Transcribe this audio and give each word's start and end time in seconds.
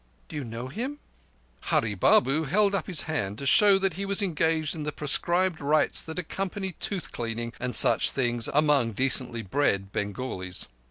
"Do 0.29 0.35
you 0.35 0.43
know 0.43 0.67
him?" 0.67 0.97
Hurree 1.65 1.93
Babu 1.93 2.45
held 2.45 2.73
up 2.73 2.87
his 2.87 3.01
hand 3.01 3.37
to 3.37 3.45
show 3.45 3.79
he 3.79 4.03
was 4.03 4.23
engaged 4.23 4.73
in 4.73 4.81
the 4.81 4.91
prescribed 4.91 5.61
rites 5.61 6.01
that 6.01 6.17
accompany 6.17 6.71
tooth 6.71 7.11
cleaning 7.11 7.53
and 7.59 7.75
such 7.75 8.09
things 8.09 8.49
among 8.51 8.93
decently 8.93 9.43
bred 9.43 9.91
Bengalis. 9.91 10.65